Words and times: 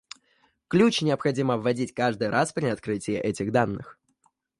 Ключ 0.67 1.03
необходимо 1.03 1.59
вводить 1.59 1.93
каждый 1.93 2.29
раз 2.29 2.53
при 2.53 2.65
открытии 2.65 3.13
этих 3.13 3.51
данных 3.51 3.99